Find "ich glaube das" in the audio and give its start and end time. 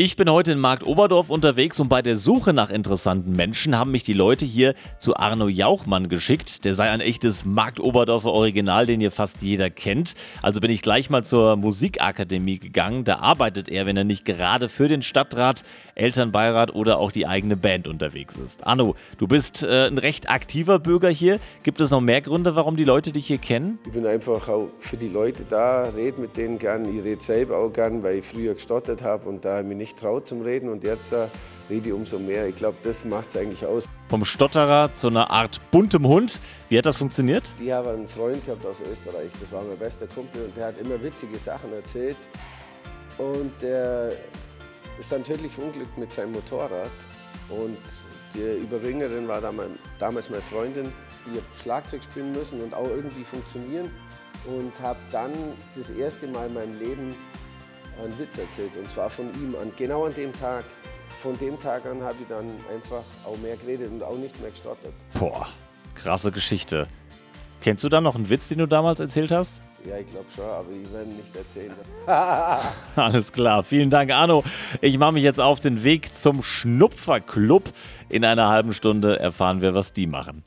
32.46-33.04